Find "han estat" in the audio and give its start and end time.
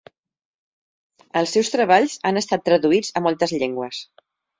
2.29-2.65